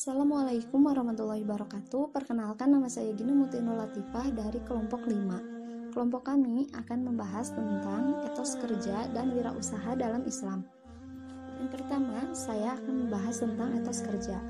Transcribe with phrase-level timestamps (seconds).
[0.00, 2.08] Assalamualaikum warahmatullahi wabarakatuh.
[2.08, 5.92] Perkenalkan nama saya Gina Mutinul Latifah dari kelompok 5.
[5.92, 10.64] Kelompok kami akan membahas tentang etos kerja dan wirausaha dalam Islam.
[11.60, 14.40] Yang pertama, saya akan membahas tentang etos kerja.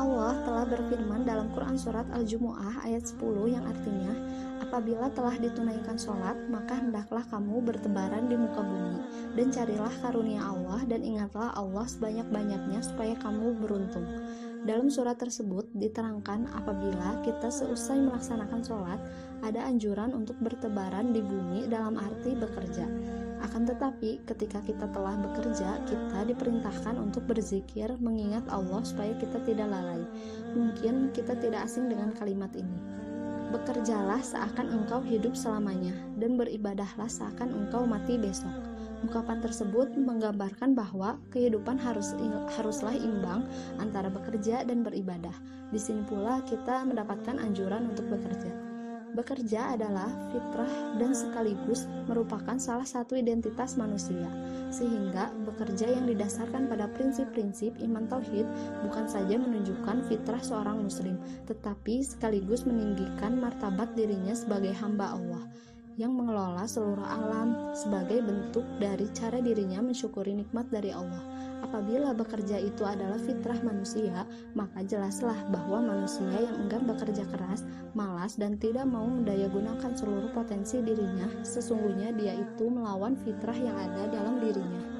[0.00, 3.20] Allah telah berfirman dalam Quran Surat Al-Jumu'ah ayat 10
[3.52, 4.16] yang artinya
[4.60, 9.02] Apabila telah ditunaikan sholat, maka hendaklah kamu bertebaran di muka bumi
[9.34, 14.06] dan carilah karunia Allah dan ingatlah Allah sebanyak-banyaknya supaya kamu beruntung.
[14.62, 19.00] Dalam surat tersebut diterangkan apabila kita seusai melaksanakan sholat,
[19.40, 22.84] ada anjuran untuk bertebaran di bumi dalam arti bekerja.
[23.40, 29.72] Akan tetapi, ketika kita telah bekerja, kita diperintahkan untuk berzikir, mengingat Allah supaya kita tidak
[29.72, 30.04] lalai.
[30.52, 32.78] Mungkin kita tidak asing dengan kalimat ini.
[33.50, 38.52] Bekerjalah seakan engkau hidup selamanya, dan beribadahlah seakan engkau mati besok.
[39.00, 42.12] Ungkapan tersebut menggambarkan bahwa kehidupan harus
[42.60, 43.48] haruslah imbang
[43.80, 45.32] antara bekerja dan beribadah.
[45.72, 48.69] Di sini pula kita mendapatkan anjuran untuk bekerja.
[49.10, 50.70] Bekerja adalah fitrah
[51.02, 54.30] dan sekaligus merupakan salah satu identitas manusia,
[54.70, 58.46] sehingga bekerja yang didasarkan pada prinsip-prinsip iman tauhid
[58.86, 61.18] bukan saja menunjukkan fitrah seorang muslim,
[61.50, 65.42] tetapi sekaligus meninggikan martabat dirinya sebagai hamba Allah
[66.00, 71.20] yang mengelola seluruh alam sebagai bentuk dari cara dirinya mensyukuri nikmat dari Allah.
[71.60, 74.24] Apabila bekerja itu adalah fitrah manusia,
[74.56, 80.80] maka jelaslah bahwa manusia yang enggan bekerja keras, malas, dan tidak mau mendayagunakan seluruh potensi
[80.80, 84.99] dirinya, sesungguhnya dia itu melawan fitrah yang ada dalam dirinya.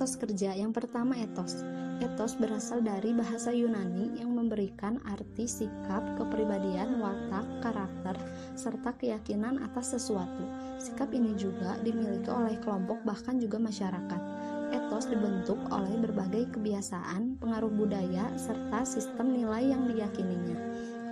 [0.00, 1.60] Etos kerja yang pertama etos.
[2.00, 8.16] Etos berasal dari bahasa Yunani yang memberikan arti sikap, kepribadian, watak, karakter,
[8.56, 10.40] serta keyakinan atas sesuatu.
[10.80, 14.22] Sikap ini juga dimiliki oleh kelompok bahkan juga masyarakat
[14.70, 20.56] etos dibentuk oleh berbagai kebiasaan, pengaruh budaya, serta sistem nilai yang diyakininya.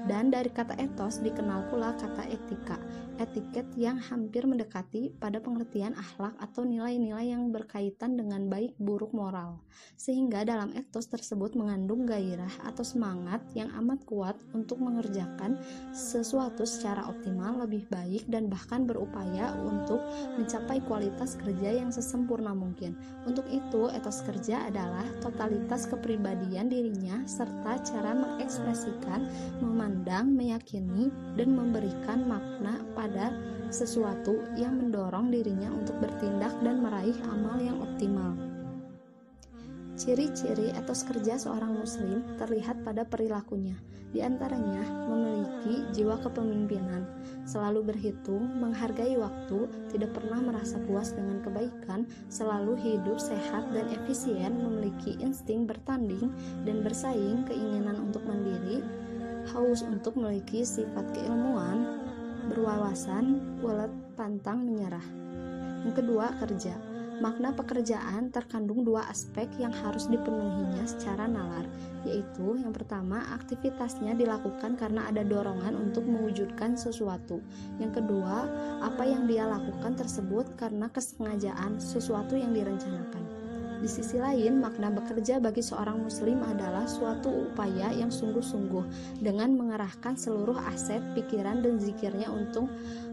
[0.07, 2.79] Dan dari kata etos dikenal pula kata etika,
[3.19, 9.59] etiket yang hampir mendekati pada pengertian akhlak atau nilai-nilai yang berkaitan dengan baik buruk moral.
[9.99, 15.59] Sehingga dalam etos tersebut mengandung gairah atau semangat yang amat kuat untuk mengerjakan
[15.91, 19.99] sesuatu secara optimal, lebih baik dan bahkan berupaya untuk
[20.39, 22.95] mencapai kualitas kerja yang sesempurna mungkin.
[23.27, 29.27] Untuk itu, etos kerja adalah totalitas kepribadian dirinya serta cara mengekspresikan,
[29.89, 31.09] memandang, meyakini,
[31.41, 33.33] dan memberikan makna pada
[33.73, 38.37] sesuatu yang mendorong dirinya untuk bertindak dan meraih amal yang optimal.
[39.97, 43.81] Ciri-ciri etos kerja seorang muslim terlihat pada perilakunya.
[44.13, 47.09] Di antaranya, memiliki jiwa kepemimpinan,
[47.49, 54.53] selalu berhitung, menghargai waktu, tidak pernah merasa puas dengan kebaikan, selalu hidup sehat dan efisien,
[54.61, 56.29] memiliki insting bertanding
[56.69, 58.81] dan bersaing, keinginan untuk mandiri,
[59.55, 62.01] haus untuk memiliki sifat keilmuan,
[62.49, 65.05] berwawasan, walet pantang menyerah.
[65.85, 66.75] Yang kedua, kerja.
[67.19, 71.67] Makna pekerjaan terkandung dua aspek yang harus dipenuhinya secara nalar,
[72.07, 77.43] yaitu yang pertama, aktivitasnya dilakukan karena ada dorongan untuk mewujudkan sesuatu.
[77.83, 78.47] Yang kedua,
[78.87, 83.48] apa yang dia lakukan tersebut karena kesengajaan sesuatu yang direncanakan.
[83.79, 88.85] Di sisi lain, makna bekerja bagi seorang muslim adalah suatu upaya yang sungguh-sungguh
[89.23, 92.67] dengan mengerahkan seluruh aset, pikiran, dan zikirnya untuk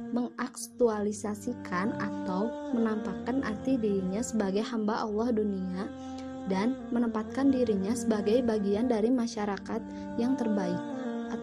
[0.09, 5.85] mengaktualisasikan atau menampakkan arti dirinya sebagai hamba Allah dunia
[6.45, 9.81] dan menempatkan dirinya sebagai bagian dari masyarakat
[10.21, 10.94] yang terbaik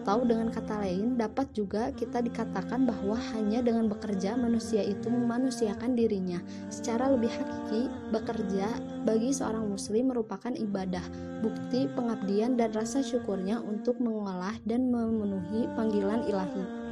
[0.03, 5.95] atau dengan kata lain dapat juga kita dikatakan bahwa hanya dengan bekerja manusia itu memanusiakan
[5.95, 6.43] dirinya.
[6.67, 8.67] Secara lebih hakiki, bekerja
[9.07, 11.07] bagi seorang muslim merupakan ibadah,
[11.39, 16.83] bukti pengabdian dan rasa syukurnya untuk mengolah dan memenuhi panggilan ilahi.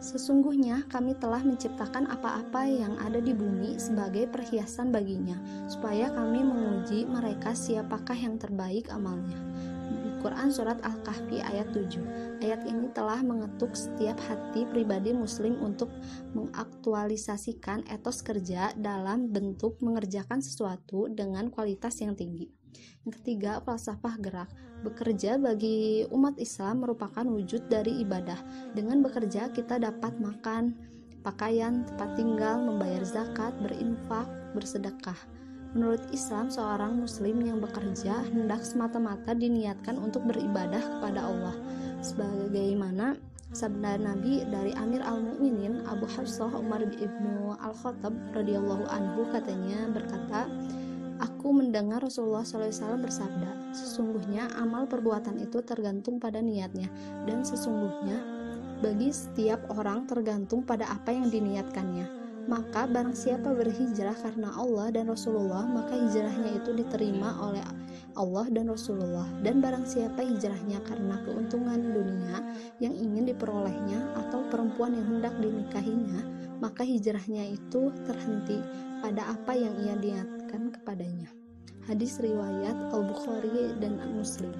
[0.00, 5.36] Sesungguhnya kami telah menciptakan apa-apa yang ada di bumi sebagai perhiasan baginya,
[5.68, 9.53] supaya kami menguji mereka siapakah yang terbaik amalnya.
[10.24, 15.92] Quran Surat Al-Kahfi ayat 7 Ayat ini telah mengetuk setiap hati pribadi muslim untuk
[16.32, 22.48] mengaktualisasikan etos kerja dalam bentuk mengerjakan sesuatu dengan kualitas yang tinggi.
[23.04, 24.48] Yang ketiga, falsafah gerak.
[24.80, 28.40] Bekerja bagi umat Islam merupakan wujud dari ibadah.
[28.72, 30.72] Dengan bekerja kita dapat makan,
[31.20, 34.24] pakaian, tempat tinggal, membayar zakat, berinfak,
[34.56, 35.43] bersedekah.
[35.74, 41.54] Menurut Islam, seorang muslim yang bekerja hendak semata-mata diniatkan untuk beribadah kepada Allah.
[41.98, 43.18] Sebagaimana
[43.50, 50.46] sabda Nabi dari Amir al-Mu'minin Abu Hafsah Umar ibnu al-Khattab radhiyallahu anhu katanya berkata,
[51.18, 56.86] Aku mendengar Rasulullah SAW bersabda, sesungguhnya amal perbuatan itu tergantung pada niatnya,
[57.26, 58.18] dan sesungguhnya
[58.82, 62.23] bagi setiap orang tergantung pada apa yang diniatkannya.
[62.44, 67.64] Maka barang siapa berhijrah karena Allah dan Rasulullah, maka hijrahnya itu diterima oleh
[68.12, 69.24] Allah dan Rasulullah.
[69.40, 72.44] Dan barang siapa hijrahnya karena keuntungan dunia
[72.84, 73.96] yang ingin diperolehnya
[74.28, 76.20] atau perempuan yang hendak dinikahinya,
[76.60, 78.60] maka hijrahnya itu terhenti
[79.00, 81.32] pada apa yang ia niatkan kepadanya.
[81.88, 84.52] Hadis riwayat Al-Bukhari dan Muslim.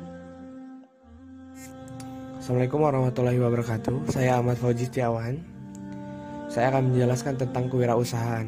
[2.40, 4.08] Assalamualaikum warahmatullahi wabarakatuh.
[4.12, 5.53] Saya Ahmad Fauzi Setiawan
[6.54, 8.46] saya akan menjelaskan tentang kewirausahaan.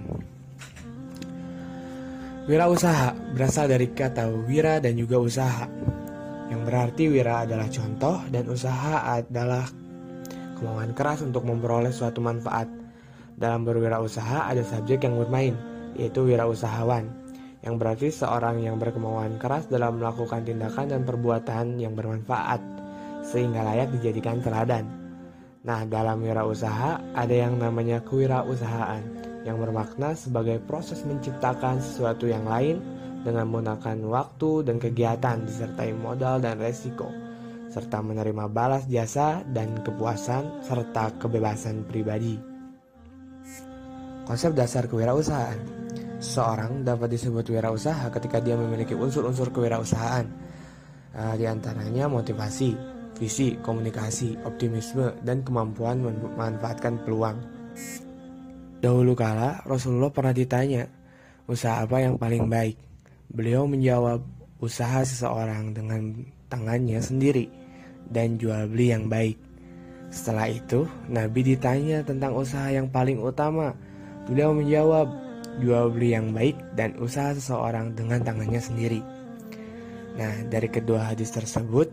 [2.47, 5.67] Wirausaha berasal dari kata wira dan juga usaha,
[6.47, 9.67] yang berarti wira adalah contoh dan usaha adalah
[10.55, 12.71] kemauan keras untuk memperoleh suatu manfaat.
[13.35, 15.59] Dalam berwirausaha ada subjek yang bermain,
[15.99, 17.11] yaitu wirausahawan,
[17.67, 22.63] yang berarti seorang yang berkemauan keras dalam melakukan tindakan dan perbuatan yang bermanfaat,
[23.27, 25.06] sehingga layak dijadikan teladan.
[25.67, 29.03] Nah, dalam wirausaha ada yang namanya kewirausahaan
[29.43, 32.79] yang bermakna sebagai proses menciptakan sesuatu yang lain
[33.27, 37.11] dengan menggunakan waktu dan kegiatan disertai modal dan resiko
[37.67, 42.39] serta menerima balas jasa dan kepuasan serta kebebasan pribadi.
[44.23, 45.59] Konsep dasar kewirausahaan.
[46.17, 50.25] Seseorang dapat disebut wirausaha ketika dia memiliki unsur-unsur kewirausahaan,
[51.13, 57.41] uh, di antaranya motivasi, visi, komunikasi, optimisme, dan kemampuan memanfaatkan peluang.
[58.81, 60.85] Dahulu kala, Rasulullah pernah ditanya,
[61.49, 62.77] usaha apa yang paling baik?
[63.33, 64.23] Beliau menjawab,
[64.61, 66.13] usaha seseorang dengan
[66.49, 67.49] tangannya sendiri
[68.13, 69.37] dan jual beli yang baik.
[70.13, 73.75] Setelah itu, Nabi ditanya tentang usaha yang paling utama.
[74.31, 75.11] Beliau menjawab,
[75.59, 79.01] jual beli yang baik dan usaha seseorang dengan tangannya sendiri.
[80.17, 81.91] Nah, dari kedua hadis tersebut,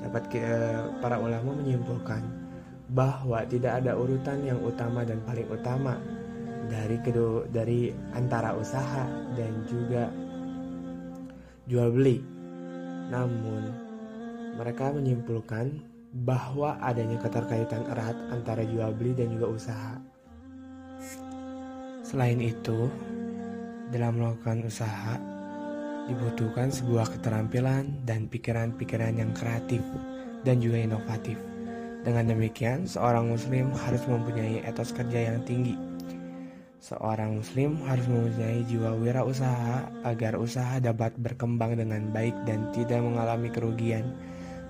[0.00, 0.22] dapat
[1.00, 2.24] para ulama menyimpulkan
[2.90, 6.00] bahwa tidak ada urutan yang utama dan paling utama
[6.66, 9.06] dari kedua dari antara usaha
[9.38, 10.10] dan juga
[11.70, 12.18] jual beli.
[13.10, 13.62] Namun
[14.58, 15.70] mereka menyimpulkan
[16.26, 19.94] bahwa adanya keterkaitan erat antara jual beli dan juga usaha.
[22.02, 22.90] Selain itu,
[23.94, 25.14] dalam melakukan usaha,
[26.10, 29.80] dibutuhkan sebuah keterampilan dan pikiran-pikiran yang kreatif
[30.42, 31.38] dan juga inovatif.
[32.00, 35.76] Dengan demikian, seorang muslim harus mempunyai etos kerja yang tinggi.
[36.80, 43.52] Seorang muslim harus mempunyai jiwa wirausaha agar usaha dapat berkembang dengan baik dan tidak mengalami
[43.52, 44.16] kerugian.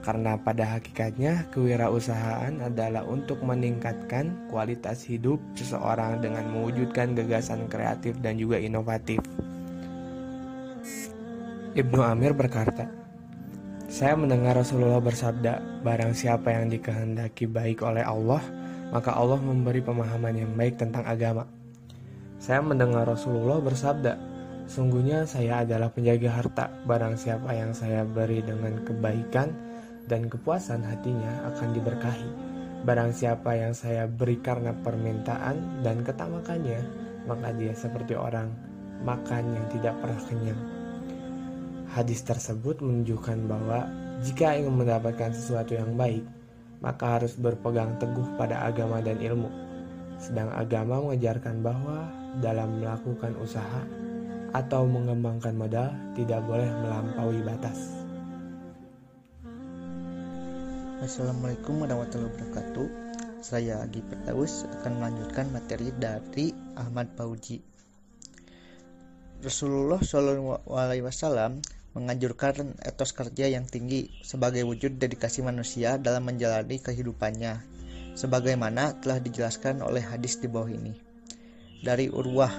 [0.03, 8.41] Karena pada hakikatnya kewirausahaan adalah untuk meningkatkan kualitas hidup seseorang dengan mewujudkan gagasan kreatif dan
[8.43, 9.23] juga inovatif.
[11.70, 12.90] Ibnu Amir berkata,
[13.87, 18.43] Saya mendengar Rasulullah bersabda, barang siapa yang dikehendaki baik oleh Allah,
[18.90, 21.46] maka Allah memberi pemahaman yang baik tentang agama.
[22.43, 24.19] Saya mendengar Rasulullah bersabda,
[24.67, 29.55] Sungguhnya saya adalah penjaga harta, barang siapa yang saya beri dengan kebaikan
[30.11, 32.31] dan kepuasan hatinya akan diberkahi.
[32.82, 36.82] Barang siapa yang saya beri karena permintaan dan ketamakannya,
[37.31, 38.50] maka dia seperti orang
[39.06, 40.80] makan yang tidak pernah kenyang.
[41.91, 43.83] Hadis tersebut menunjukkan bahwa
[44.23, 46.23] jika ingin mendapatkan sesuatu yang baik,
[46.79, 49.51] maka harus berpegang teguh pada agama dan ilmu.
[50.23, 52.06] Sedang agama mengajarkan bahwa
[52.39, 53.82] dalam melakukan usaha
[54.55, 57.79] atau mengembangkan modal tidak boleh melampaui batas.
[61.03, 62.87] Assalamualaikum warahmatullahi wabarakatuh.
[63.41, 67.65] Saya Agi Pertaus akan melanjutkan materi dari Ahmad Pauji.
[69.41, 71.65] Rasulullah Shallallahu Alaihi Wasallam
[71.97, 77.59] menganjurkan etos kerja yang tinggi sebagai wujud dedikasi manusia dalam menjalani kehidupannya,
[78.15, 80.94] sebagaimana telah dijelaskan oleh hadis di bawah ini.
[81.81, 82.53] Dari Urwah,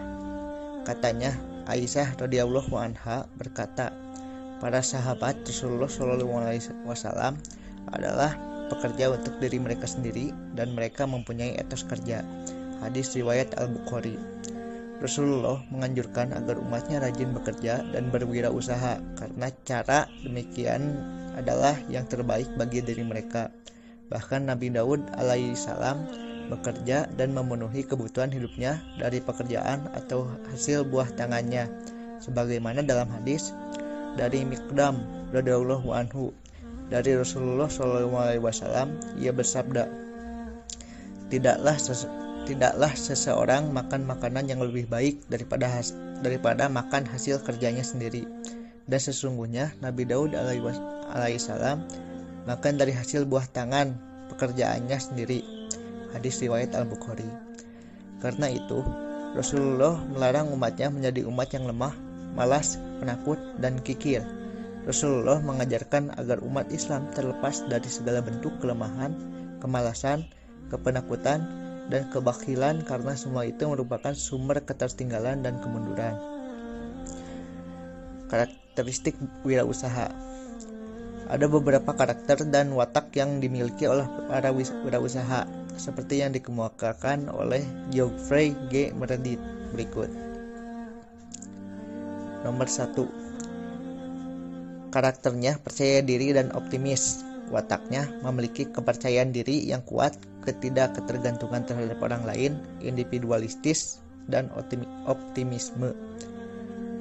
[0.84, 1.38] katanya
[1.70, 3.94] Aisyah radhiyallahu anha berkata,
[4.60, 7.38] para sahabat Rasulullah Shallallahu alaihi wasallam
[7.94, 8.36] adalah
[8.70, 12.24] pekerja untuk diri mereka sendiri dan mereka mempunyai etos kerja.
[12.82, 14.18] Hadis riwayat Al-Bukhari.
[15.01, 20.93] Rasulullah menganjurkan agar umatnya rajin bekerja dan berwirausaha karena cara demikian
[21.34, 23.50] adalah yang terbaik bagi diri mereka.
[24.13, 26.05] Bahkan Nabi Daud alaihissalam
[26.53, 31.65] bekerja dan memenuhi kebutuhan hidupnya dari pekerjaan atau hasil buah tangannya
[32.22, 33.55] sebagaimana dalam hadis
[34.20, 35.01] dari Mikdam
[35.34, 36.29] radhiyallahu anhu
[36.91, 38.12] dari Rasulullah SAW
[39.17, 39.88] ia bersabda
[41.31, 41.79] tidaklah
[42.46, 48.26] tidaklah seseorang makan makanan yang lebih baik daripada has daripada makan hasil kerjanya sendiri.
[48.86, 51.86] Dan sesungguhnya Nabi Daud alaihissalam
[52.46, 53.94] makan dari hasil buah tangan
[54.34, 55.40] pekerjaannya sendiri.
[56.12, 57.28] Hadis riwayat Al-Bukhari.
[58.20, 58.84] Karena itu,
[59.34, 61.96] Rasulullah melarang umatnya menjadi umat yang lemah,
[62.36, 64.22] malas, penakut, dan kikir.
[64.84, 69.14] Rasulullah mengajarkan agar umat Islam terlepas dari segala bentuk kelemahan,
[69.62, 70.26] kemalasan,
[70.68, 71.46] kepenakutan,
[71.88, 76.20] dan kebakilan karena semua itu merupakan sumber ketertinggalan dan kemunduran.
[78.28, 79.16] Karakteristik
[79.48, 80.12] wirausaha
[81.32, 85.48] ada beberapa karakter dan watak yang dimiliki oleh para wirausaha
[85.80, 88.92] seperti yang dikemukakan oleh Geoffrey G.
[88.92, 89.40] Meredith
[89.72, 90.12] berikut.
[92.44, 94.92] Nomor 1.
[94.92, 97.24] Karakternya percaya diri dan optimis.
[97.48, 104.50] Wataknya memiliki kepercayaan diri yang kuat, ketidakketergantungan terhadap orang lain, individualistis, dan
[105.06, 105.94] optimisme.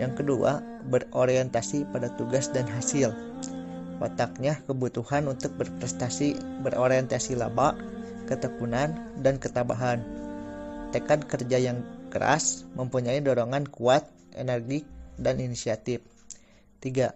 [0.01, 3.13] Yang kedua, berorientasi pada tugas dan hasil
[4.01, 7.77] Wataknya kebutuhan untuk berprestasi berorientasi laba,
[8.25, 10.01] ketekunan, dan ketabahan.
[10.89, 14.89] Tekad kerja yang keras mempunyai dorongan kuat, energi,
[15.21, 16.01] dan inisiatif.
[16.81, 17.13] 3.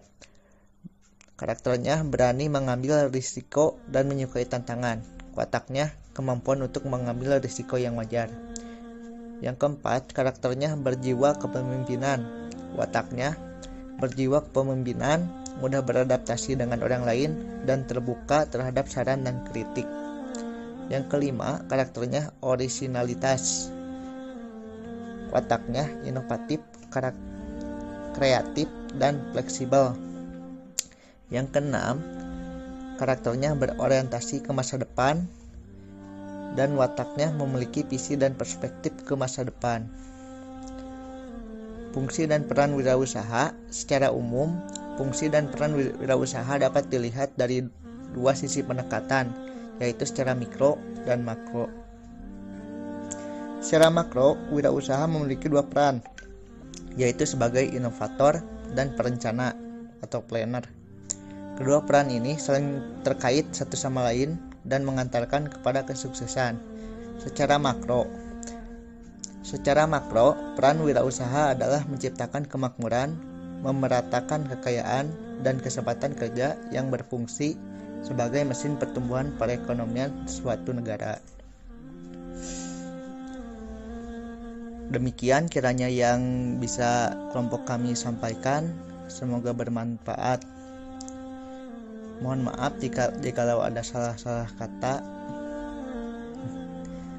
[1.41, 5.01] Karakternya berani mengambil risiko dan menyukai tantangan.
[5.33, 8.31] Wataknya kemampuan untuk mengambil risiko yang wajar.
[9.43, 12.23] Yang keempat, karakternya berjiwa kepemimpinan.
[12.79, 13.35] Wataknya
[13.99, 17.31] berjiwa kepemimpinan mudah beradaptasi dengan orang lain,
[17.63, 19.87] dan terbuka terhadap saran dan kritik.
[20.91, 23.71] Yang kelima, karakternya originalitas.
[25.31, 26.61] Wataknya inovatif,
[28.13, 29.95] kreatif, dan fleksibel.
[31.33, 31.99] Yang keenam,
[33.01, 35.25] karakternya berorientasi ke masa depan
[36.55, 39.85] dan wataknya memiliki visi dan perspektif ke masa depan.
[41.91, 44.51] Fungsi dan peran wirausaha secara umum
[44.95, 47.67] Fungsi dan peran wirausaha dapat dilihat dari
[48.15, 49.27] dua sisi pendekatan,
[49.83, 51.67] yaitu secara mikro dan makro.
[53.59, 55.99] Secara makro, wirausaha memiliki dua peran,
[56.95, 58.39] yaitu sebagai inovator
[58.71, 59.51] dan perencana
[59.99, 60.63] atau planner.
[61.59, 66.57] Kedua peran ini saling terkait satu sama lain dan mengantarkan kepada kesuksesan.
[67.21, 68.09] Secara makro,
[69.45, 73.13] secara makro, peran wirausaha adalah menciptakan kemakmuran,
[73.61, 75.13] memeratakan kekayaan
[75.45, 77.53] dan kesempatan kerja yang berfungsi
[78.01, 81.21] sebagai mesin pertumbuhan perekonomian suatu negara.
[84.85, 88.69] Demikian kiranya yang bisa kelompok kami sampaikan.
[89.09, 90.54] Semoga bermanfaat.
[92.23, 95.03] Mohon maaf jika jikalau ada salah-salah kata.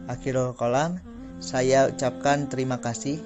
[0.06, 1.02] Akhirul kolam,
[1.42, 3.18] saya ucapkan terima kasih.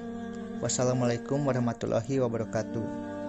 [0.65, 3.10] Wassalamualaikum warahmatullahi wabarakatuh.